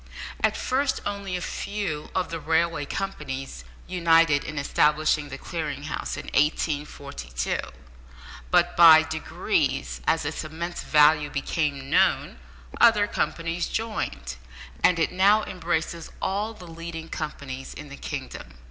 [0.43, 6.17] At first only a few of the railway companies united in establishing the Clearing House
[6.17, 7.59] in 1842,
[8.49, 12.39] but by degrees, as its immense value became known,
[12.79, 14.37] other companies joined,
[14.83, 18.53] and it now embraces all the leading companies in the kingdom.